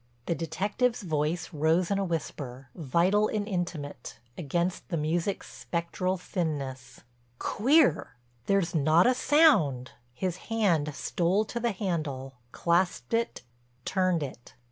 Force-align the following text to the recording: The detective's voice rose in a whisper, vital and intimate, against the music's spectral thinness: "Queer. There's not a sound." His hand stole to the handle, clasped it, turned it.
The 0.25 0.33
detective's 0.33 1.03
voice 1.03 1.53
rose 1.53 1.91
in 1.91 1.99
a 1.99 2.03
whisper, 2.03 2.69
vital 2.73 3.27
and 3.27 3.47
intimate, 3.47 4.17
against 4.35 4.89
the 4.89 4.97
music's 4.97 5.53
spectral 5.53 6.17
thinness: 6.17 7.01
"Queer. 7.37 8.15
There's 8.47 8.73
not 8.73 9.05
a 9.05 9.13
sound." 9.13 9.91
His 10.15 10.37
hand 10.49 10.95
stole 10.95 11.45
to 11.45 11.59
the 11.59 11.69
handle, 11.71 12.33
clasped 12.51 13.13
it, 13.13 13.43
turned 13.85 14.23
it. 14.23 14.55